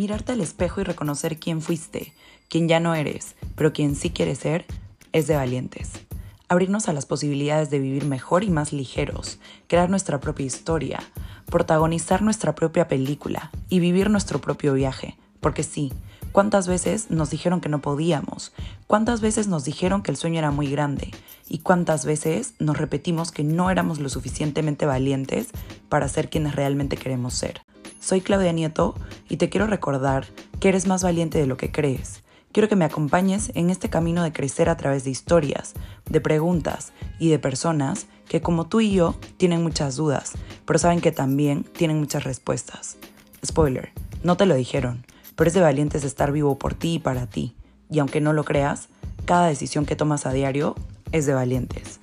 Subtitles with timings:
[0.00, 2.14] Mirarte al espejo y reconocer quién fuiste,
[2.48, 4.64] quién ya no eres, pero quién sí quieres ser,
[5.12, 5.90] es de valientes.
[6.48, 11.00] Abrirnos a las posibilidades de vivir mejor y más ligeros, crear nuestra propia historia,
[11.50, 15.18] protagonizar nuestra propia película y vivir nuestro propio viaje.
[15.38, 15.92] Porque sí,
[16.32, 18.54] ¿cuántas veces nos dijeron que no podíamos?
[18.86, 21.10] ¿Cuántas veces nos dijeron que el sueño era muy grande?
[21.46, 25.48] ¿Y cuántas veces nos repetimos que no éramos lo suficientemente valientes
[25.90, 27.60] para ser quienes realmente queremos ser?
[27.98, 28.94] Soy Claudia Nieto
[29.28, 30.26] y te quiero recordar
[30.60, 32.22] que eres más valiente de lo que crees
[32.52, 35.74] Quiero que me acompañes en este camino de crecer a través de historias,
[36.08, 40.32] de preguntas y de personas que como tú y yo tienen muchas dudas,
[40.64, 42.96] pero saben que también tienen muchas respuestas.
[43.46, 43.92] Spoiler,
[44.24, 47.54] no te lo dijeron, pero es de valientes estar vivo por ti y para ti.
[47.88, 48.88] Y aunque no lo creas,
[49.26, 50.74] cada decisión que tomas a diario
[51.12, 52.00] es de valientes.